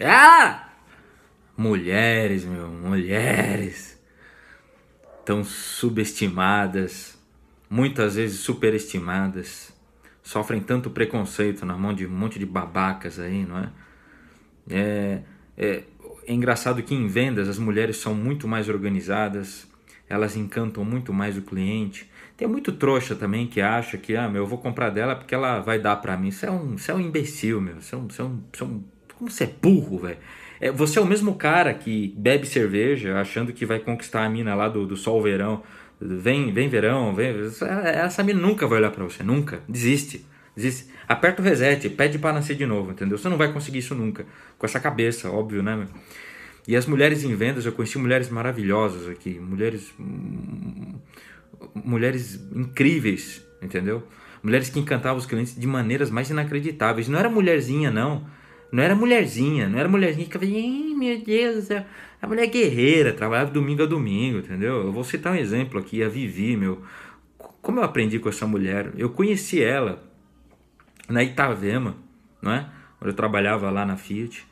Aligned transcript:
Ah! 0.00 0.68
Mulheres, 1.56 2.44
meu, 2.44 2.68
mulheres. 2.68 3.98
Tão 5.24 5.42
subestimadas, 5.42 7.18
muitas 7.68 8.16
vezes 8.16 8.40
superestimadas. 8.40 9.74
Sofrem 10.22 10.60
tanto 10.60 10.90
preconceito 10.90 11.64
na 11.64 11.76
mão 11.76 11.94
de 11.94 12.06
um 12.06 12.10
monte 12.10 12.38
de 12.38 12.46
babacas 12.46 13.18
aí, 13.18 13.44
não 13.44 13.58
é? 13.58 13.70
É, 14.68 15.22
é, 15.56 15.82
é 16.26 16.32
engraçado 16.32 16.82
que 16.82 16.94
em 16.94 17.06
vendas 17.06 17.48
as 17.48 17.58
mulheres 17.58 17.96
são 17.96 18.14
muito 18.14 18.46
mais 18.48 18.68
organizadas, 18.68 19.66
elas 20.08 20.36
encantam 20.36 20.84
muito 20.84 21.12
mais 21.12 21.38
o 21.38 21.42
cliente. 21.42 22.10
Tem 22.36 22.46
muito 22.46 22.72
trouxa 22.72 23.14
também 23.14 23.46
que 23.46 23.60
acha 23.60 23.96
que, 23.96 24.14
ah, 24.16 24.28
meu, 24.28 24.42
eu 24.42 24.46
vou 24.46 24.58
comprar 24.58 24.90
dela 24.90 25.16
porque 25.16 25.34
ela 25.34 25.60
vai 25.60 25.78
dar 25.78 25.96
para 25.96 26.16
mim. 26.16 26.28
Isso 26.28 26.44
é 26.44 26.50
um, 26.50 26.74
isso 26.74 26.90
é 26.90 26.94
um 26.94 27.00
imbecil, 27.00 27.60
meu. 27.60 27.78
Isso 27.78 27.94
é 27.94 27.98
um, 27.98 28.06
isso 28.08 28.22
é 28.22 28.24
um, 28.24 28.42
isso 28.52 28.64
é 28.64 28.66
um 28.66 28.84
como 29.18 29.30
você 29.30 29.44
é 29.44 29.50
burro, 29.60 29.98
velho. 29.98 30.18
É, 30.60 30.70
você 30.70 30.98
é 30.98 31.02
o 31.02 31.06
mesmo 31.06 31.34
cara 31.34 31.74
que 31.74 32.14
bebe 32.16 32.46
cerveja 32.46 33.20
achando 33.20 33.52
que 33.52 33.66
vai 33.66 33.78
conquistar 33.78 34.24
a 34.24 34.28
mina 34.28 34.54
lá 34.54 34.68
do, 34.68 34.86
do 34.86 34.96
sol 34.96 35.22
verão. 35.22 35.62
Vem, 36.00 36.52
vem 36.52 36.68
verão, 36.68 37.14
vem. 37.14 37.34
Essa 37.84 38.22
mina 38.22 38.40
nunca 38.40 38.66
vai 38.66 38.78
olhar 38.78 38.90
para 38.90 39.04
você, 39.04 39.22
nunca. 39.22 39.60
Desiste. 39.68 40.24
Desiste. 40.54 40.90
Aperta 41.08 41.40
o 41.40 41.44
reset, 41.44 41.88
pede 41.90 42.18
para 42.18 42.32
nascer 42.32 42.56
de 42.56 42.66
novo, 42.66 42.90
entendeu? 42.90 43.16
Você 43.16 43.28
não 43.28 43.36
vai 43.36 43.52
conseguir 43.52 43.78
isso 43.78 43.94
nunca. 43.94 44.26
Com 44.58 44.66
essa 44.66 44.80
cabeça, 44.80 45.30
óbvio, 45.30 45.62
né? 45.62 45.86
E 46.66 46.74
as 46.74 46.86
mulheres 46.86 47.22
em 47.22 47.34
vendas, 47.34 47.64
eu 47.64 47.72
conheci 47.72 47.96
mulheres 47.96 48.28
maravilhosas 48.28 49.08
aqui, 49.08 49.38
mulheres 49.38 49.94
mulheres 51.74 52.40
incríveis, 52.54 53.42
entendeu? 53.62 54.06
Mulheres 54.42 54.68
que 54.68 54.78
encantavam 54.78 55.18
os 55.18 55.26
clientes 55.26 55.58
de 55.58 55.66
maneiras 55.66 56.10
mais 56.10 56.30
inacreditáveis. 56.30 57.08
Não 57.08 57.18
era 57.18 57.28
mulherzinha, 57.28 57.90
não. 57.90 58.26
Não 58.72 58.82
era 58.82 58.94
mulherzinha, 58.94 59.68
não 59.68 59.78
era 59.78 59.88
mulherzinha 59.88 60.26
que 60.26 60.38
ficava, 60.38 60.96
meu 60.96 61.20
Deus 61.20 61.56
do 61.56 61.62
céu. 61.62 61.84
A 62.20 62.26
mulher 62.26 62.46
guerreira, 62.48 63.12
trabalhava 63.12 63.50
domingo 63.50 63.82
a 63.82 63.86
domingo, 63.86 64.38
entendeu? 64.38 64.82
Eu 64.82 64.92
vou 64.92 65.04
citar 65.04 65.32
um 65.32 65.36
exemplo 65.36 65.78
aqui, 65.78 66.02
a 66.02 66.08
Vivi, 66.08 66.56
meu. 66.56 66.82
Como 67.38 67.78
eu 67.78 67.84
aprendi 67.84 68.18
com 68.18 68.28
essa 68.28 68.46
mulher? 68.46 68.92
Eu 68.96 69.10
conheci 69.10 69.62
ela 69.62 70.02
na 71.08 71.22
Itavema, 71.22 71.96
não 72.40 72.52
é? 72.52 72.68
Onde 73.00 73.10
eu 73.10 73.14
trabalhava 73.14 73.70
lá 73.70 73.84
na 73.84 73.96
Fiat. 73.96 74.46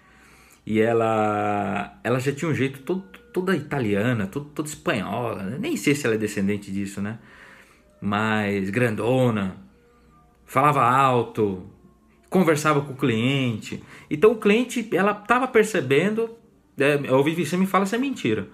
E 0.66 0.80
ela, 0.80 1.98
ela 2.02 2.18
já 2.18 2.32
tinha 2.32 2.50
um 2.50 2.54
jeito 2.54 2.80
todo, 2.80 3.02
toda 3.32 3.56
italiana, 3.56 4.26
todo, 4.26 4.46
toda 4.46 4.68
espanhola. 4.68 5.42
Né? 5.42 5.58
Nem 5.60 5.76
sei 5.76 5.94
se 5.94 6.06
ela 6.06 6.14
é 6.14 6.18
descendente 6.18 6.70
disso, 6.70 7.02
né? 7.02 7.18
Mas 8.00 8.70
grandona, 8.70 9.56
falava 10.44 10.82
alto, 10.82 11.70
conversava 12.34 12.80
com 12.80 12.94
o 12.94 12.96
cliente. 12.96 13.80
Então 14.10 14.32
o 14.32 14.36
cliente, 14.36 14.88
ela 14.92 15.12
estava 15.12 15.46
percebendo, 15.46 16.28
é, 16.76 16.98
eu 17.04 17.16
ouvi 17.16 17.32
você 17.32 17.56
me 17.56 17.64
fala 17.64 17.86
se 17.86 17.94
é 17.94 17.98
mentira. 17.98 18.48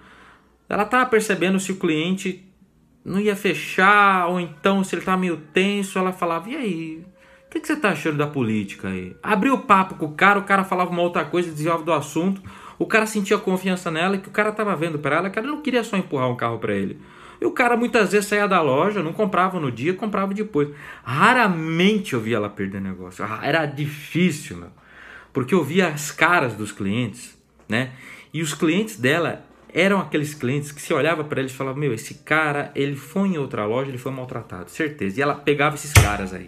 Ela 0.69 0.83
estava 0.83 1.09
percebendo 1.09 1.59
se 1.59 1.71
o 1.71 1.77
cliente 1.77 2.45
não 3.03 3.19
ia 3.19 3.35
fechar 3.35 4.27
ou 4.27 4.39
então 4.39 4.83
se 4.83 4.93
ele 4.93 5.01
estava 5.01 5.17
meio 5.17 5.37
tenso, 5.51 5.97
ela 5.97 6.13
falava: 6.13 6.47
"E 6.47 6.55
aí, 6.55 7.03
o 7.47 7.49
que, 7.49 7.59
que 7.59 7.65
você 7.65 7.73
está 7.73 7.89
achando 7.89 8.19
da 8.19 8.27
política 8.27 8.89
aí?" 8.89 9.15
Abriu 9.23 9.55
o 9.55 9.63
papo 9.63 9.95
com 9.95 10.05
o 10.05 10.13
cara, 10.13 10.37
o 10.37 10.43
cara 10.43 10.63
falava 10.63 10.91
uma 10.91 11.01
outra 11.01 11.25
coisa, 11.25 11.49
desviava 11.49 11.81
do 11.81 11.91
assunto. 11.91 12.39
O 12.77 12.85
cara 12.85 13.07
sentia 13.07 13.39
confiança 13.39 13.89
nela 13.89 14.15
que 14.19 14.27
o 14.27 14.31
cara 14.31 14.49
estava 14.49 14.75
vendo 14.75 14.99
para 14.99 15.15
ela 15.15 15.29
que 15.31 15.39
ela 15.39 15.47
não 15.47 15.63
queria 15.63 15.83
só 15.83 15.97
empurrar 15.97 16.29
um 16.29 16.35
carro 16.35 16.59
para 16.59 16.75
ele. 16.75 16.99
E 17.41 17.45
o 17.45 17.51
cara 17.51 17.75
muitas 17.75 18.11
vezes 18.11 18.29
saía 18.29 18.47
da 18.47 18.61
loja, 18.61 19.01
não 19.01 19.11
comprava 19.11 19.59
no 19.59 19.71
dia, 19.71 19.95
comprava 19.95 20.31
depois. 20.31 20.69
Raramente 21.03 22.13
eu 22.13 22.21
via 22.21 22.37
ela 22.37 22.49
perder 22.49 22.79
negócio. 22.79 23.25
Ah, 23.25 23.39
era 23.41 23.65
difícil, 23.65 24.57
meu. 24.57 24.69
Porque 25.33 25.55
eu 25.55 25.63
via 25.63 25.87
as 25.87 26.11
caras 26.11 26.53
dos 26.53 26.71
clientes, 26.71 27.35
né? 27.67 27.93
E 28.31 28.43
os 28.43 28.53
clientes 28.53 28.95
dela 28.95 29.43
eram 29.73 29.99
aqueles 29.99 30.35
clientes 30.35 30.71
que 30.71 30.81
se 30.81 30.93
olhava 30.93 31.23
para 31.23 31.39
eles 31.39 31.51
e 31.51 31.55
falava: 31.55 31.79
Meu, 31.79 31.91
esse 31.91 32.15
cara, 32.15 32.71
ele 32.75 32.95
foi 32.95 33.29
em 33.29 33.37
outra 33.39 33.65
loja, 33.65 33.89
ele 33.89 33.97
foi 33.97 34.11
maltratado, 34.11 34.69
certeza. 34.69 35.19
E 35.19 35.23
ela 35.23 35.33
pegava 35.33 35.75
esses 35.75 35.93
caras 35.93 36.35
aí. 36.35 36.47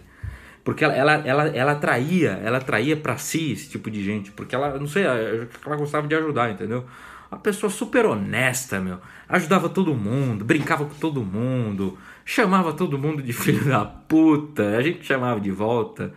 Porque 0.62 0.84
ela, 0.84 0.94
ela, 0.94 1.12
ela, 1.26 1.46
ela 1.48 1.72
atraía, 1.72 2.40
ela 2.42 2.58
atraía 2.58 2.96
para 2.96 3.18
si 3.18 3.52
esse 3.52 3.68
tipo 3.68 3.90
de 3.90 4.02
gente. 4.02 4.30
Porque 4.30 4.54
ela, 4.54 4.78
não 4.78 4.86
sei, 4.86 5.04
ela 5.04 5.76
gostava 5.76 6.06
de 6.06 6.14
ajudar, 6.14 6.50
entendeu? 6.52 6.84
Uma 7.30 7.38
pessoa 7.40 7.70
super 7.70 8.06
honesta, 8.06 8.80
meu. 8.80 8.98
Ajudava 9.28 9.68
todo 9.68 9.94
mundo, 9.94 10.44
brincava 10.44 10.84
com 10.84 10.94
todo 10.94 11.22
mundo, 11.22 11.98
chamava 12.24 12.72
todo 12.72 12.98
mundo 12.98 13.22
de 13.22 13.32
filho 13.34 13.64
da 13.64 13.84
puta. 13.84 14.76
A 14.76 14.82
gente 14.82 15.04
chamava 15.04 15.40
de 15.40 15.50
volta. 15.50 16.12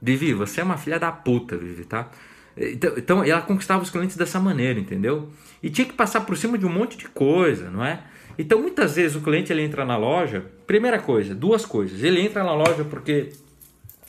Vivi, 0.00 0.34
você 0.34 0.60
é 0.60 0.64
uma 0.64 0.76
filha 0.76 0.98
da 0.98 1.10
puta, 1.12 1.56
Vivi, 1.56 1.84
tá? 1.84 2.08
Então, 2.56 2.94
então 2.96 3.24
ela 3.24 3.40
conquistava 3.40 3.82
os 3.82 3.90
clientes 3.90 4.16
dessa 4.16 4.40
maneira, 4.40 4.80
entendeu? 4.80 5.30
E 5.62 5.70
tinha 5.70 5.86
que 5.86 5.92
passar 5.92 6.22
por 6.22 6.36
cima 6.36 6.58
de 6.58 6.66
um 6.66 6.72
monte 6.72 6.96
de 6.96 7.08
coisa, 7.08 7.70
não 7.70 7.84
é? 7.84 8.02
Então 8.38 8.60
muitas 8.60 8.96
vezes 8.96 9.16
o 9.16 9.20
cliente 9.20 9.52
ele 9.52 9.62
entra 9.62 9.84
na 9.84 9.96
loja, 9.96 10.44
primeira 10.66 10.98
coisa, 11.00 11.34
duas 11.34 11.64
coisas. 11.64 12.02
Ele 12.02 12.20
entra 12.20 12.42
na 12.44 12.54
loja 12.54 12.84
porque. 12.84 13.30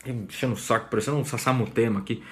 Enchendo 0.05 0.53
o 0.53 0.57
saco, 0.57 0.89
parecendo 0.89 1.17
um 1.17 1.25
sassamutema 1.25 1.99
aqui. 1.99 2.23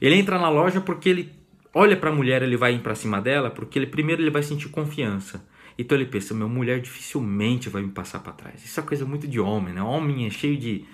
Ele 0.00 0.16
entra 0.16 0.38
na 0.38 0.48
loja 0.48 0.80
porque 0.80 1.08
ele 1.08 1.32
olha 1.74 1.96
para 1.96 2.10
a 2.10 2.12
mulher, 2.12 2.42
ele 2.42 2.56
vai 2.56 2.74
ir 2.74 2.80
para 2.80 2.94
cima 2.94 3.20
dela, 3.20 3.50
porque 3.50 3.78
ele 3.78 3.86
primeiro 3.86 4.22
ele 4.22 4.30
vai 4.30 4.42
sentir 4.42 4.68
confiança. 4.68 5.44
Então 5.76 5.98
ele 5.98 6.06
pensa, 6.06 6.32
meu 6.32 6.48
mulher 6.48 6.80
dificilmente 6.80 7.68
vai 7.68 7.82
me 7.82 7.90
passar 7.90 8.20
para 8.20 8.32
trás. 8.32 8.64
Isso 8.64 8.78
é 8.78 8.82
coisa 8.82 9.04
muito 9.04 9.26
de 9.26 9.40
homem, 9.40 9.74
né? 9.74 9.82
Homem 9.82 10.26
é 10.26 10.30
cheio 10.30 10.56
de 10.56 10.84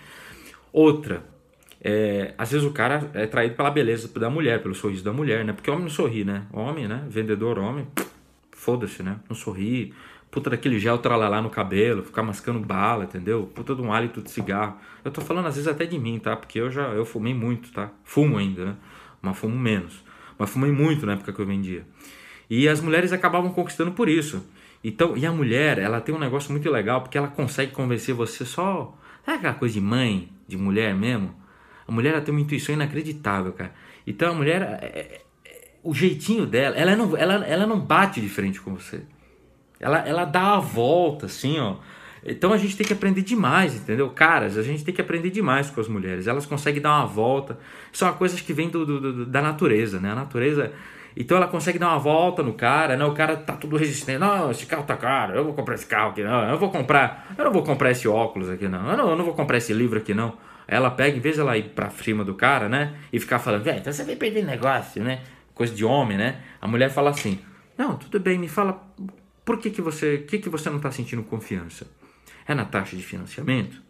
outra. 0.73 1.25
É, 1.83 2.35
às 2.37 2.51
vezes 2.51 2.67
o 2.67 2.73
cara 2.73 3.11
é 3.15 3.27
traído 3.27 3.55
pela 3.55 3.71
beleza 3.71 4.09
da 4.19 4.29
mulher, 4.29 4.63
pelo 4.63 4.75
sorriso 4.75 5.05
da 5.05 5.13
mulher, 5.13 5.45
né? 5.45 5.53
Porque 5.53 5.71
homem 5.71 5.85
não 5.85 5.91
sorri, 5.91 6.25
né? 6.25 6.47
Homem, 6.53 6.89
né? 6.89 7.07
Vendedor 7.09 7.59
homem, 7.59 7.87
foda-se, 8.53 9.03
né? 9.03 9.19
Não 9.29 9.37
sorri. 9.37 9.93
Puta 10.31 10.49
daquele 10.49 10.79
gel 10.79 10.97
tralalá 10.99 11.43
no 11.43 11.51
cabelo, 11.51 12.05
ficar 12.05 12.23
mascando 12.23 12.61
bala, 12.61 13.05
entendeu? 13.05 13.51
Puta 13.55 13.75
de 13.75 13.83
um 13.83 13.93
hálito 13.93 14.23
de 14.23 14.31
cigarro. 14.31 14.77
Eu 15.05 15.11
tô 15.11 15.21
falando 15.21 15.47
às 15.47 15.57
vezes 15.57 15.69
até 15.69 15.85
de 15.85 15.99
mim, 15.99 16.19
tá? 16.19 16.37
Porque 16.37 16.61
eu 16.61 16.71
já 16.71 16.89
eu 16.89 17.05
fumei 17.05 17.35
muito, 17.35 17.73
tá? 17.73 17.91
Fumo 18.05 18.39
ainda, 18.39 18.65
né? 18.65 18.77
Mas 19.21 19.37
fumo 19.37 19.59
menos. 19.59 20.05
Mas 20.41 20.49
fumei 20.49 20.73
muito 20.73 21.05
na 21.05 21.13
época 21.13 21.35
que 21.35 21.39
eu 21.39 21.45
vendia. 21.45 21.85
E 22.49 22.67
as 22.67 22.81
mulheres 22.81 23.13
acabavam 23.13 23.53
conquistando 23.53 23.93
por 23.93 24.09
isso. 24.09 24.43
Então, 24.83 25.15
e 25.15 25.27
a 25.27 25.31
mulher, 25.31 25.79
ela 25.79 26.01
tem 26.01 26.15
um 26.15 26.19
negócio 26.19 26.51
muito 26.51 26.71
legal 26.71 27.03
porque 27.03 27.19
ela 27.19 27.29
consegue 27.29 27.73
convencer 27.73 28.15
você 28.15 28.47
só. 28.47 28.97
Sabe 29.23 29.37
aquela 29.37 29.53
coisa 29.53 29.75
de 29.75 29.83
mãe, 29.83 30.31
de 30.49 30.57
mulher 30.57 30.95
mesmo? 30.95 31.35
A 31.87 31.93
mulher 31.93 32.15
ela 32.15 32.23
tem 32.23 32.33
uma 32.33 32.41
intuição 32.41 32.75
inacreditável, 32.75 33.53
cara. 33.53 33.75
Então 34.07 34.31
a 34.31 34.35
mulher, 34.35 34.63
é, 34.81 34.87
é, 34.87 35.23
o 35.83 35.93
jeitinho 35.93 36.47
dela, 36.47 36.75
ela 36.75 36.97
não, 36.97 37.15
ela, 37.15 37.45
ela 37.45 37.67
não 37.67 37.79
bate 37.79 38.19
de 38.19 38.29
frente 38.31 38.63
com 38.63 38.75
você. 38.75 39.03
Ela, 39.79 39.99
ela 40.09 40.25
dá 40.25 40.55
a 40.55 40.59
volta, 40.59 41.27
assim, 41.27 41.59
ó. 41.59 41.77
Então 42.25 42.53
a 42.53 42.59
gente 42.59 42.77
tem 42.77 42.87
que 42.87 42.93
aprender 42.93 43.23
demais, 43.23 43.75
entendeu? 43.75 44.11
Caras, 44.11 44.59
a 44.59 44.63
gente 44.63 44.85
tem 44.85 44.95
que 44.95 45.01
aprender 45.01 45.31
demais 45.31 45.71
com 45.71 45.81
as 45.81 45.89
mulheres. 45.89 46.27
Elas 46.27 46.47
conseguem 46.47 46.81
dar 46.81 46.91
uma 46.99 47.07
volta. 47.07 47.59
São 47.93 48.13
coisas 48.15 48.41
que 48.41 48.53
vêm 48.53 48.69
do, 48.69 48.85
do, 48.85 49.01
do, 49.01 49.27
da 49.27 49.41
natureza, 49.41 49.99
né? 49.99 50.13
A 50.13 50.15
natureza. 50.15 50.73
Então 51.17 51.37
ela 51.37 51.49
consegue 51.49 51.79
dar 51.79 51.89
uma 51.89 51.99
volta 51.99 52.43
no 52.43 52.53
cara, 52.53 52.97
né? 52.97 53.05
O 53.05 53.15
cara 53.15 53.37
tá 53.37 53.55
tudo 53.55 53.77
resistente. 53.77 54.19
Não, 54.19 54.51
esse 54.51 54.67
carro 54.67 54.85
tá 54.85 54.97
caro, 54.97 55.35
eu 55.35 55.45
vou 55.45 55.55
comprar 55.55 55.75
esse 55.75 55.87
carro 55.87 56.11
aqui, 56.11 56.23
não. 56.23 56.49
Eu 56.49 56.59
vou 56.59 56.71
comprar. 56.71 57.35
Eu 57.37 57.45
não 57.45 57.53
vou 57.53 57.63
comprar 57.63 57.91
esse 57.91 58.07
óculos 58.07 58.51
aqui, 58.51 58.69
não. 58.69 58.91
Eu 58.91 58.97
não, 58.97 59.11
eu 59.11 59.17
não 59.17 59.25
vou 59.25 59.35
comprar 59.35 59.57
esse 59.57 59.73
livro 59.73 59.99
aqui, 59.99 60.13
não. 60.13 60.35
Ela 60.69 60.91
pega, 60.91 61.17
em 61.17 61.21
vez 61.21 61.35
de 61.35 61.41
ela 61.41 61.57
ir 61.57 61.71
pra 61.71 61.91
cima 61.91 62.25
do 62.25 62.35
cara, 62.35 62.69
né? 62.69 62.95
E 63.13 63.19
ficar 63.19 63.39
falando, 63.39 63.65
velho, 63.65 63.79
então 63.81 63.93
você 63.93 64.05
vai 64.05 64.15
perder 64.15 64.45
negócio, 64.45 65.03
né? 65.03 65.23
Coisa 65.55 65.75
de 65.75 65.85
homem, 65.85 66.17
né? 66.17 66.41
A 66.61 66.69
mulher 66.69 66.91
fala 66.91 67.11
assim: 67.11 67.41
Não, 67.77 67.97
tudo 67.97 68.21
bem, 68.21 68.39
me 68.39 68.47
fala 68.47 68.81
por 69.45 69.59
que, 69.59 69.71
que 69.71 69.83
você. 69.83 70.19
que, 70.19 70.39
que 70.39 70.49
você 70.49 70.71
não 70.71 70.79
tá 70.79 70.93
sentindo 70.93 71.23
confiança? 71.25 71.87
É 72.51 72.55
na 72.55 72.65
taxa 72.65 72.97
de 72.97 73.03
financiamento. 73.03 73.81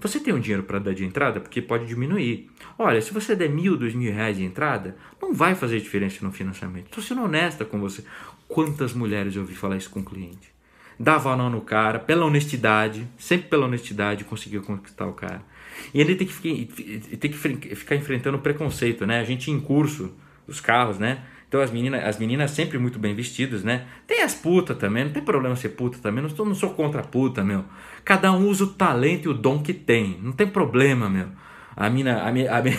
Você 0.00 0.18
tem 0.20 0.32
um 0.32 0.40
dinheiro 0.40 0.62
para 0.62 0.78
dar 0.78 0.94
de 0.94 1.04
entrada 1.04 1.40
porque 1.40 1.60
pode 1.60 1.86
diminuir. 1.86 2.50
Olha, 2.78 3.00
se 3.02 3.12
você 3.12 3.34
der 3.36 3.50
mil, 3.50 3.76
dois 3.76 3.94
mil 3.94 4.12
reais 4.12 4.36
de 4.36 4.44
entrada, 4.44 4.96
não 5.20 5.32
vai 5.32 5.54
fazer 5.54 5.78
diferença 5.80 6.24
no 6.24 6.32
financiamento. 6.32 6.86
Estou 6.86 7.02
sendo 7.02 7.22
honesta 7.22 7.64
com 7.64 7.78
você. 7.78 8.04
Quantas 8.48 8.92
mulheres 8.92 9.34
eu 9.34 9.42
ouvi 9.42 9.54
falar 9.54 9.76
isso 9.76 9.90
com 9.90 10.00
o 10.00 10.04
cliente? 10.04 10.52
Dava 10.98 11.34
nó 11.36 11.48
no 11.48 11.62
cara, 11.62 11.98
pela 11.98 12.26
honestidade, 12.26 13.06
sempre 13.18 13.48
pela 13.48 13.66
honestidade, 13.66 14.24
conseguiu 14.24 14.62
conquistar 14.62 15.06
o 15.06 15.14
cara. 15.14 15.42
E 15.94 16.00
ele 16.00 16.14
tem 16.14 16.26
que, 16.26 16.32
ficar, 16.34 17.58
que 17.58 17.74
ficar 17.74 17.96
enfrentando 17.96 18.38
preconceito, 18.38 19.06
né? 19.06 19.20
A 19.20 19.24
gente 19.24 19.50
em 19.50 19.58
curso 19.58 20.12
dos 20.46 20.60
carros, 20.60 20.98
né? 20.98 21.24
Então 21.50 21.60
as 21.60 21.72
meninas, 21.72 22.04
as 22.04 22.16
meninas 22.16 22.52
sempre 22.52 22.78
muito 22.78 22.96
bem 22.96 23.12
vestidas, 23.12 23.64
né? 23.64 23.84
Tem 24.06 24.22
as 24.22 24.36
putas 24.36 24.78
também, 24.78 25.06
não 25.06 25.10
tem 25.10 25.20
problema 25.20 25.56
ser 25.56 25.70
puta 25.70 25.98
também, 25.98 26.22
não, 26.22 26.30
sou, 26.30 26.46
não 26.46 26.54
sou 26.54 26.70
contra 26.70 27.02
puta, 27.02 27.42
meu. 27.42 27.64
Cada 28.04 28.30
um 28.30 28.46
usa 28.46 28.62
o 28.62 28.66
talento 28.68 29.26
e 29.26 29.28
o 29.28 29.34
dom 29.34 29.60
que 29.60 29.74
tem, 29.74 30.16
não 30.22 30.30
tem 30.30 30.46
problema, 30.46 31.10
meu. 31.10 31.26
A 31.74 31.90
mina, 31.90 32.22
a 32.22 32.30
minha, 32.30 32.56
a 32.56 32.62
minha... 32.62 32.78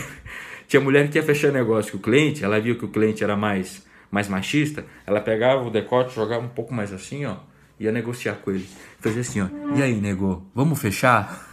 tinha 0.69 0.79
mulher 0.79 1.09
que 1.09 1.17
ia 1.17 1.23
fechar 1.23 1.51
negócio 1.51 1.91
com 1.91 1.97
o 1.97 2.01
cliente, 2.01 2.45
ela 2.45 2.61
viu 2.61 2.77
que 2.77 2.85
o 2.85 2.87
cliente 2.87 3.21
era 3.21 3.35
mais, 3.35 3.85
mais 4.09 4.29
machista, 4.29 4.85
ela 5.05 5.19
pegava 5.19 5.67
o 5.67 5.69
decote, 5.69 6.15
jogava 6.15 6.45
um 6.45 6.49
pouco 6.49 6.73
mais 6.73 6.93
assim, 6.93 7.25
ó, 7.25 7.39
ia 7.77 7.91
negociar 7.91 8.35
com 8.35 8.51
ele. 8.51 8.65
Fazia 9.01 9.19
assim, 9.19 9.41
ó, 9.41 9.47
e 9.75 9.83
aí, 9.83 9.99
nego, 9.99 10.49
vamos 10.55 10.81
fechar? 10.81 11.45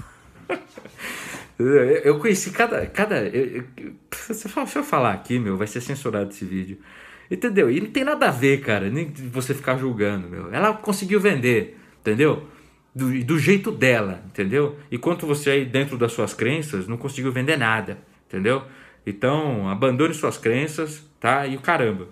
eu 1.58 2.20
conheci 2.20 2.52
cada, 2.52 2.86
cada, 2.86 3.26
eu, 3.26 3.64
eu, 3.76 3.92
Se 4.32 4.46
eu 4.46 4.84
falar 4.84 5.14
aqui, 5.14 5.36
meu, 5.40 5.56
vai 5.56 5.66
ser 5.66 5.80
censurado 5.80 6.30
esse 6.30 6.44
vídeo. 6.44 6.78
Entendeu? 7.30 7.70
E 7.70 7.80
não 7.80 7.90
tem 7.90 8.04
nada 8.04 8.28
a 8.28 8.30
ver, 8.30 8.60
cara, 8.60 8.88
nem 8.88 9.12
você 9.30 9.52
ficar 9.52 9.76
julgando, 9.76 10.28
meu. 10.28 10.52
Ela 10.52 10.72
conseguiu 10.72 11.20
vender, 11.20 11.78
entendeu? 12.00 12.48
Do, 12.94 13.22
do 13.22 13.38
jeito 13.38 13.70
dela, 13.70 14.22
entendeu? 14.26 14.76
Enquanto 14.90 15.26
você 15.26 15.50
aí 15.50 15.64
dentro 15.64 15.98
das 15.98 16.12
suas 16.12 16.32
crenças 16.32 16.88
não 16.88 16.96
conseguiu 16.96 17.30
vender 17.30 17.58
nada, 17.58 17.98
entendeu? 18.26 18.62
Então, 19.06 19.68
abandone 19.68 20.14
suas 20.14 20.38
crenças, 20.38 21.04
tá? 21.20 21.46
E 21.46 21.56
o 21.56 21.60
caramba. 21.60 22.08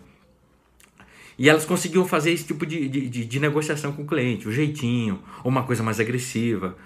E 1.38 1.48
elas 1.48 1.64
conseguiam 1.64 2.06
fazer 2.06 2.30
esse 2.30 2.46
tipo 2.46 2.64
de, 2.64 2.88
de, 2.88 3.24
de, 3.24 3.40
negociação 3.40 3.92
com 3.92 4.02
o 4.02 4.06
cliente, 4.06 4.48
o 4.48 4.52
jeitinho, 4.52 5.22
ou 5.44 5.50
uma 5.50 5.64
coisa 5.64 5.82
mais 5.82 6.00
agressiva. 6.00 6.76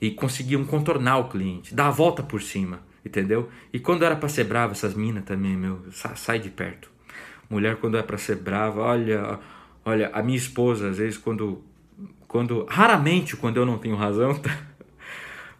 E 0.00 0.10
conseguiam 0.10 0.64
contornar 0.64 1.18
o 1.18 1.28
cliente, 1.28 1.74
dar 1.74 1.88
a 1.88 1.90
volta 1.90 2.22
por 2.22 2.40
cima, 2.40 2.80
entendeu? 3.04 3.48
E 3.72 3.78
quando 3.78 4.04
era 4.04 4.16
para 4.16 4.28
ser 4.28 4.44
brava, 4.44 4.72
essas 4.72 4.94
minas 4.94 5.24
também, 5.24 5.56
meu, 5.56 5.80
sai 5.90 6.38
de 6.38 6.48
perto. 6.48 6.90
Mulher 7.50 7.76
quando 7.76 7.98
é 7.98 8.02
para 8.02 8.16
ser 8.16 8.36
brava, 8.36 8.80
olha, 8.80 9.38
olha, 9.84 10.10
a 10.14 10.22
minha 10.22 10.38
esposa 10.38 10.88
às 10.88 10.98
vezes 10.98 11.18
quando 11.18 11.62
quando 12.28 12.64
raramente 12.70 13.36
quando 13.36 13.56
eu 13.56 13.66
não 13.66 13.76
tenho 13.76 13.96
razão, 13.96 14.34
tá? 14.38 14.56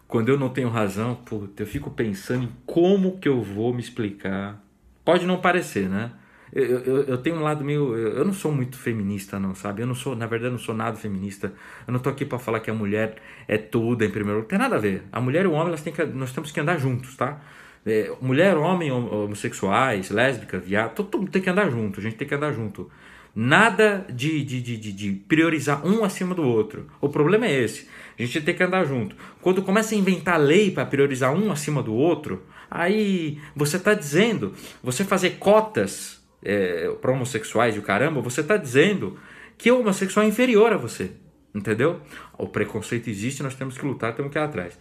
quando 0.07 0.29
eu 0.29 0.39
não 0.39 0.49
tenho 0.49 0.69
razão, 0.69 1.15
puta, 1.15 1.63
eu 1.63 1.67
fico 1.67 1.91
pensando 1.91 2.45
em 2.45 2.49
como 2.65 3.19
que 3.19 3.29
eu 3.29 3.41
vou 3.41 3.73
me 3.73 3.81
explicar. 3.81 4.61
Pode 5.05 5.25
não 5.25 5.39
parecer, 5.39 5.89
né? 5.89 6.11
Eu, 6.53 6.63
eu, 6.63 7.03
eu, 7.03 7.17
tenho 7.17 7.37
um 7.37 7.41
lado 7.41 7.63
meio. 7.63 7.95
Eu 7.95 8.25
não 8.25 8.33
sou 8.33 8.51
muito 8.51 8.77
feminista, 8.77 9.39
não, 9.39 9.55
sabe? 9.55 9.81
Eu 9.81 9.87
não 9.87 9.95
sou, 9.95 10.15
na 10.15 10.25
verdade, 10.25 10.51
não 10.51 10.59
sou 10.59 10.75
nada 10.75 10.97
feminista. 10.97 11.53
Eu 11.87 11.93
não 11.93 11.99
tô 11.99 12.09
aqui 12.09 12.25
para 12.25 12.37
falar 12.37 12.59
que 12.59 12.69
a 12.69 12.73
mulher 12.73 13.15
é 13.47 13.57
tudo 13.57 14.03
em 14.03 14.09
primeiro 14.09 14.39
lugar. 14.39 14.49
Tem 14.49 14.59
nada 14.59 14.75
a 14.75 14.79
ver. 14.79 15.03
A 15.13 15.21
mulher 15.21 15.45
e 15.45 15.47
o 15.47 15.53
homem, 15.53 15.69
elas 15.69 15.81
têm 15.81 15.93
que, 15.93 16.03
nós 16.03 16.33
temos 16.33 16.51
que 16.51 16.59
andar 16.59 16.77
juntos, 16.77 17.15
tá? 17.15 17.39
É, 17.85 18.11
mulher, 18.21 18.57
homem, 18.57 18.91
homossexuais, 18.91 20.09
lésbica, 20.11 20.59
viado, 20.59 20.95
todo 20.95 21.17
mundo 21.17 21.31
tem 21.31 21.41
que 21.41 21.49
andar 21.49 21.69
junto. 21.69 21.99
A 21.99 22.03
gente 22.03 22.15
tem 22.15 22.27
que 22.27 22.35
andar 22.35 22.53
junto. 22.53 22.89
Nada 23.33 24.05
de, 24.09 24.43
de, 24.43 24.61
de, 24.61 24.77
de, 24.77 25.11
priorizar 25.13 25.85
um 25.85 26.03
acima 26.03 26.35
do 26.35 26.43
outro. 26.43 26.87
O 26.99 27.07
problema 27.07 27.47
é 27.47 27.63
esse. 27.63 27.87
A 28.19 28.21
gente 28.21 28.41
tem 28.41 28.53
que 28.53 28.63
andar 28.63 28.83
junto. 28.85 29.15
Quando 29.41 29.63
começa 29.63 29.95
a 29.95 29.97
inventar 29.97 30.39
lei 30.39 30.69
para 30.69 30.85
priorizar 30.85 31.33
um 31.33 31.51
acima 31.51 31.81
do 31.81 31.93
outro, 31.93 32.43
aí 32.69 33.39
você 33.55 33.77
está 33.77 33.93
dizendo, 33.93 34.53
você 34.83 35.05
fazer 35.05 35.37
cotas 35.39 36.21
é, 36.43 36.89
para 37.01 37.11
homossexuais 37.11 37.75
e 37.75 37.79
o 37.79 37.81
caramba, 37.81 38.21
você 38.21 38.41
está 38.41 38.57
dizendo 38.57 39.17
que 39.57 39.71
o 39.71 39.79
homossexual 39.79 40.25
é 40.25 40.29
inferior 40.29 40.73
a 40.73 40.77
você. 40.77 41.11
Entendeu? 41.55 42.01
O 42.37 42.47
preconceito 42.47 43.09
existe, 43.09 43.43
nós 43.43 43.55
temos 43.55 43.77
que 43.77 43.85
lutar, 43.85 44.15
temos 44.15 44.31
que 44.31 44.37
ir 44.37 44.41
atrás. 44.41 44.77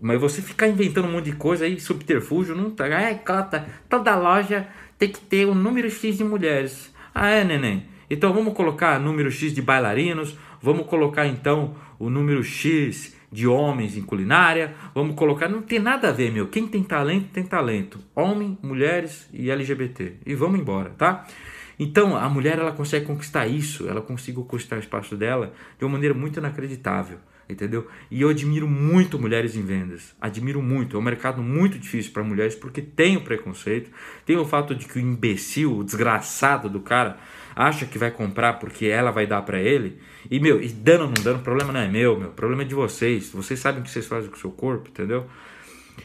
Mas 0.00 0.20
você 0.20 0.40
ficar 0.40 0.68
inventando 0.68 1.06
um 1.06 1.12
monte 1.12 1.26
de 1.26 1.36
coisa 1.36 1.64
aí, 1.64 1.78
subterfúgio, 1.80 2.54
não 2.54 2.70
tá. 2.70 2.86
É, 2.86 3.14
cota, 3.14 3.66
toda 3.88 4.16
loja 4.16 4.66
tem 4.98 5.08
que 5.08 5.20
ter 5.20 5.46
um 5.46 5.54
número 5.54 5.90
X 5.90 6.18
de 6.18 6.24
mulheres. 6.24 6.92
Ah, 7.14 7.28
é, 7.28 7.44
neném? 7.44 7.84
Então 8.08 8.32
vamos 8.32 8.54
colocar 8.54 8.98
número 8.98 9.30
X 9.30 9.52
de 9.54 9.62
bailarinos, 9.62 10.36
vamos 10.60 10.86
colocar 10.86 11.26
então 11.26 11.74
o 11.98 12.10
número 12.10 12.42
X 12.42 13.16
de 13.32 13.46
homens 13.46 13.96
em 13.96 14.02
culinária, 14.02 14.74
vamos 14.94 15.14
colocar. 15.14 15.48
Não 15.48 15.62
tem 15.62 15.78
nada 15.78 16.08
a 16.08 16.12
ver, 16.12 16.32
meu. 16.32 16.48
Quem 16.48 16.66
tem 16.66 16.82
talento, 16.82 17.28
tem 17.32 17.44
talento. 17.44 17.98
Homem, 18.14 18.58
mulheres 18.62 19.28
e 19.32 19.50
LGBT. 19.50 20.14
E 20.26 20.34
vamos 20.34 20.58
embora, 20.58 20.90
tá? 20.90 21.26
Então, 21.78 22.14
a 22.16 22.28
mulher 22.28 22.58
ela 22.58 22.72
consegue 22.72 23.06
conquistar 23.06 23.46
isso, 23.46 23.88
ela 23.88 24.02
consegue 24.02 24.36
conquistar 24.36 24.76
o 24.76 24.80
espaço 24.80 25.16
dela 25.16 25.54
de 25.78 25.84
uma 25.84 25.92
maneira 25.92 26.14
muito 26.14 26.38
inacreditável, 26.38 27.18
entendeu? 27.52 27.86
E 28.10 28.22
eu 28.22 28.28
admiro 28.28 28.68
muito 28.68 29.18
mulheres 29.18 29.56
em 29.56 29.62
vendas, 29.62 30.14
admiro 30.20 30.62
muito. 30.62 30.96
É 30.96 31.00
um 31.00 31.02
mercado 31.02 31.42
muito 31.42 31.78
difícil 31.78 32.12
para 32.12 32.22
mulheres 32.22 32.54
porque 32.54 32.80
tem 32.80 33.16
o 33.16 33.22
preconceito, 33.22 33.90
tem 34.24 34.36
o 34.36 34.44
fato 34.44 34.74
de 34.74 34.86
que 34.86 34.98
o 34.98 35.00
imbecil, 35.00 35.78
o 35.78 35.84
desgraçado 35.84 36.68
do 36.68 36.80
cara, 36.80 37.18
acha 37.54 37.86
que 37.86 37.98
vai 37.98 38.10
comprar 38.10 38.54
porque 38.54 38.86
ela 38.86 39.10
vai 39.10 39.26
dar 39.26 39.42
para 39.42 39.60
ele. 39.60 39.98
E, 40.30 40.38
meu, 40.38 40.62
e 40.62 40.68
dando 40.68 41.02
ou 41.02 41.06
não 41.08 41.22
dando, 41.22 41.40
o 41.40 41.42
problema 41.42 41.72
não 41.72 41.80
é 41.80 41.88
meu, 41.88 42.18
meu, 42.18 42.28
o 42.28 42.32
problema 42.32 42.62
é 42.62 42.64
de 42.64 42.74
vocês. 42.74 43.30
Vocês 43.30 43.58
sabem 43.58 43.80
o 43.80 43.84
que 43.84 43.90
vocês 43.90 44.06
fazem 44.06 44.30
com 44.30 44.36
o 44.36 44.40
seu 44.40 44.50
corpo, 44.50 44.88
entendeu? 44.88 45.26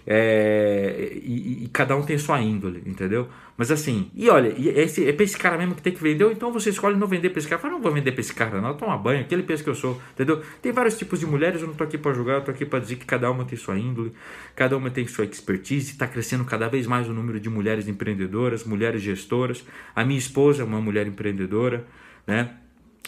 É, 0.05 1.11
e, 1.23 1.63
e, 1.63 1.69
cada 1.69 1.95
um 1.95 2.03
tem 2.03 2.17
sua 2.17 2.41
índole, 2.41 2.83
entendeu? 2.85 3.27
Mas 3.57 3.71
assim, 3.71 4.11
e 4.13 4.29
olha, 4.29 4.53
e 4.57 4.67
esse, 4.69 5.07
é 5.07 5.13
pra 5.13 5.23
esse 5.23 5.37
cara 5.37 5.57
mesmo 5.57 5.75
que 5.75 5.81
tem 5.81 5.93
que 5.93 6.01
vender, 6.01 6.23
ou 6.23 6.31
então 6.31 6.51
você 6.51 6.69
escolhe 6.69 6.97
não 6.97 7.07
vender 7.07 7.29
pra 7.29 7.39
esse 7.39 7.47
cara. 7.47 7.61
Fala, 7.61 7.73
não 7.73 7.81
vou 7.81 7.91
vender 7.91 8.11
pra 8.11 8.21
esse 8.21 8.33
cara, 8.33 8.59
não, 8.59 8.75
toma 8.75 8.97
banho, 8.97 9.21
aquele 9.21 9.43
peso 9.43 9.63
que 9.63 9.69
eu 9.69 9.75
sou, 9.75 10.01
entendeu? 10.13 10.41
Tem 10.61 10.71
vários 10.71 10.97
tipos 10.97 11.19
de 11.19 11.25
mulheres, 11.25 11.61
eu 11.61 11.67
não 11.67 11.73
tô 11.73 11.83
aqui 11.83 11.97
pra 11.97 12.13
julgar, 12.13 12.35
eu 12.35 12.41
tô 12.43 12.51
aqui 12.51 12.65
pra 12.65 12.79
dizer 12.79 12.97
que 12.97 13.05
cada 13.05 13.29
uma 13.31 13.45
tem 13.45 13.57
sua 13.57 13.77
índole, 13.77 14.11
cada 14.55 14.75
uma 14.75 14.89
tem 14.89 15.07
sua 15.07 15.25
expertise, 15.25 15.97
tá 15.97 16.07
crescendo 16.07 16.43
cada 16.45 16.67
vez 16.67 16.85
mais 16.87 17.07
o 17.07 17.13
número 17.13 17.39
de 17.39 17.49
mulheres 17.49 17.87
empreendedoras, 17.87 18.63
mulheres 18.63 19.01
gestoras. 19.01 19.65
A 19.95 20.03
minha 20.03 20.19
esposa 20.19 20.61
é 20.61 20.65
uma 20.65 20.81
mulher 20.81 21.07
empreendedora, 21.07 21.85
né? 22.27 22.55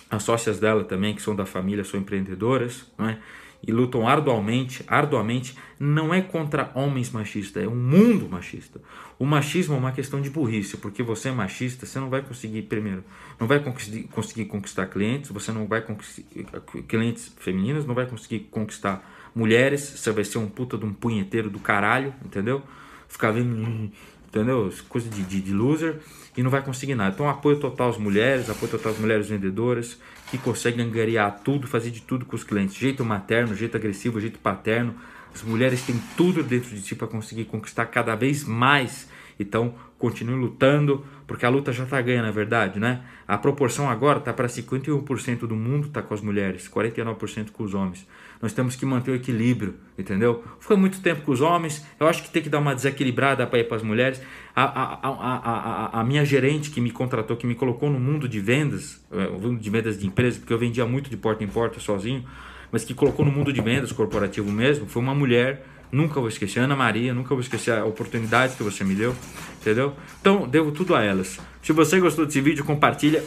As 0.09 0.23
sócias 0.23 0.59
dela 0.59 0.83
também, 0.85 1.13
que 1.13 1.21
são 1.21 1.35
da 1.35 1.45
família, 1.45 1.83
são 1.83 1.99
empreendedoras, 1.99 2.85
né? 2.97 3.17
E 3.65 3.71
lutam 3.71 4.07
arduamente, 4.07 4.83
arduamente, 4.87 5.55
não 5.79 6.13
é 6.13 6.21
contra 6.21 6.71
homens 6.75 7.11
machistas, 7.11 7.63
é 7.63 7.67
um 7.67 7.75
mundo 7.75 8.29
machista. 8.29 8.81
O 9.19 9.25
machismo 9.25 9.75
é 9.75 9.77
uma 9.77 9.91
questão 9.91 10.21
de 10.21 10.29
burrice, 10.29 10.77
porque 10.77 11.01
você 11.01 11.29
é 11.29 11.31
machista, 11.31 11.85
você 11.85 11.99
não 11.99 12.09
vai 12.09 12.21
conseguir, 12.21 12.63
primeiro, 12.63 13.03
não 13.39 13.47
vai 13.47 13.59
conseguir, 13.59 14.45
conquistar 14.45 14.87
clientes, 14.87 15.31
você 15.31 15.51
não 15.51 15.67
vai 15.67 15.81
conseguir, 15.81 16.45
clientes 16.87 17.31
femininos, 17.37 17.85
não 17.85 17.95
vai 17.95 18.05
conseguir 18.05 18.41
conquistar 18.51 19.03
mulheres, 19.35 19.81
você 19.81 20.11
vai 20.11 20.23
ser 20.23 20.37
um 20.37 20.47
puta 20.47 20.77
de 20.77 20.85
um 20.85 20.93
punheteiro 20.93 21.49
do 21.49 21.59
caralho, 21.59 22.13
entendeu? 22.25 22.61
Ficar 23.07 23.31
vendo, 23.31 23.91
entendeu? 24.27 24.71
Coisa 24.87 25.09
de, 25.09 25.23
de, 25.23 25.41
de 25.41 25.53
loser 25.53 25.99
e 26.35 26.43
não 26.43 26.51
vai 26.51 26.61
conseguir 26.61 26.95
nada. 26.95 27.13
Então, 27.13 27.27
apoio 27.27 27.59
total 27.59 27.89
às 27.89 27.97
mulheres, 27.97 28.49
apoio 28.49 28.71
total 28.71 28.91
às 28.91 28.99
mulheres 28.99 29.27
vendedoras 29.27 29.97
que 30.29 30.37
conseguem 30.37 30.85
angariar 30.85 31.39
tudo, 31.43 31.67
fazer 31.67 31.89
de 31.89 32.01
tudo 32.01 32.25
com 32.25 32.35
os 32.35 32.43
clientes. 32.43 32.75
Jeito 32.75 33.03
materno, 33.03 33.55
jeito 33.55 33.77
agressivo, 33.77 34.19
jeito 34.19 34.39
paterno. 34.39 34.93
As 35.33 35.41
mulheres 35.41 35.81
têm 35.81 35.99
tudo 36.15 36.43
dentro 36.43 36.69
de 36.69 36.81
si 36.81 36.95
para 36.95 37.07
conseguir 37.07 37.45
conquistar 37.45 37.85
cada 37.85 38.15
vez 38.15 38.43
mais. 38.43 39.09
Então, 39.39 39.73
continue 39.97 40.35
lutando, 40.35 41.03
porque 41.25 41.45
a 41.45 41.49
luta 41.49 41.71
já 41.71 41.83
está 41.83 42.01
ganha, 42.01 42.21
na 42.21 42.31
verdade, 42.31 42.79
né? 42.79 43.01
A 43.27 43.37
proporção 43.37 43.89
agora 43.89 44.19
está 44.19 44.31
para 44.31 44.47
51% 44.47 45.39
do 45.39 45.55
mundo 45.55 45.87
está 45.87 46.01
com 46.01 46.13
as 46.13 46.21
mulheres, 46.21 46.69
49% 46.69 47.51
com 47.51 47.63
os 47.63 47.73
homens. 47.73 48.07
Nós 48.41 48.53
temos 48.53 48.75
que 48.75 48.85
manter 48.85 49.11
o 49.11 49.15
equilíbrio, 49.15 49.75
entendeu? 49.97 50.43
Foi 50.59 50.75
muito 50.75 51.01
tempo 51.01 51.21
com 51.21 51.31
os 51.31 51.41
homens, 51.41 51.85
eu 51.99 52.07
acho 52.07 52.23
que 52.23 52.29
tem 52.29 52.41
que 52.41 52.49
dar 52.49 52.59
uma 52.59 52.75
desequilibrada 52.75 53.45
para 53.47 53.59
ir 53.59 53.63
para 53.63 53.77
as 53.77 53.83
mulheres. 53.83 54.21
A, 54.55 54.63
a, 54.63 54.99
a, 55.01 55.97
a, 55.97 56.01
a, 56.01 56.03
minha 56.03 56.23
gerente 56.23 56.69
que 56.69 56.79
me 56.79 56.91
contratou, 56.91 57.35
que 57.35 57.47
me 57.47 57.55
colocou 57.55 57.89
no 57.89 57.99
mundo 57.99 58.27
de 58.29 58.39
vendas, 58.39 59.03
é, 59.11 59.27
mundo 59.27 59.59
de 59.59 59.69
vendas 59.69 59.99
de 59.99 60.05
empresa, 60.05 60.39
porque 60.39 60.53
eu 60.53 60.59
vendia 60.59 60.85
muito 60.85 61.09
de 61.09 61.17
porta 61.17 61.43
em 61.43 61.47
porta 61.47 61.79
sozinho, 61.79 62.23
mas 62.71 62.83
que 62.83 62.93
colocou 62.93 63.25
no 63.25 63.31
mundo 63.31 63.51
de 63.51 63.61
vendas 63.61 63.91
corporativo 63.91 64.51
mesmo, 64.51 64.87
foi 64.87 65.01
uma 65.01 65.15
mulher 65.15 65.65
Nunca 65.91 66.19
vou 66.19 66.29
esquecer. 66.29 66.59
Ana 66.59 66.75
Maria, 66.75 67.13
nunca 67.13 67.29
vou 67.29 67.39
esquecer 67.39 67.71
a 67.71 67.85
oportunidade 67.85 68.55
que 68.55 68.63
você 68.63 68.83
me 68.83 68.95
deu. 68.95 69.15
Entendeu? 69.61 69.93
Então, 70.19 70.47
devo 70.47 70.71
tudo 70.71 70.95
a 70.95 71.03
elas. 71.03 71.39
Se 71.61 71.71
você 71.73 71.99
gostou 71.99 72.25
desse 72.25 72.41
vídeo, 72.41 72.63
compartilha. 72.63 73.23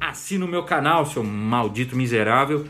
Assina 0.00 0.44
o 0.44 0.48
meu 0.48 0.64
canal, 0.64 1.06
seu 1.06 1.22
maldito 1.22 1.96
miserável. 1.96 2.66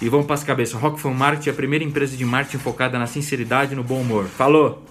E 0.00 0.08
vamos 0.08 0.26
para 0.26 0.34
as 0.34 0.44
cabeças. 0.44 0.80
Rockfan 0.80 1.12
Marketing 1.12 1.48
é 1.50 1.52
a 1.52 1.56
primeira 1.56 1.84
empresa 1.84 2.16
de 2.16 2.24
marketing 2.24 2.58
focada 2.58 2.98
na 2.98 3.06
sinceridade 3.06 3.72
e 3.72 3.76
no 3.76 3.84
bom 3.84 4.00
humor. 4.00 4.24
Falou! 4.24 4.84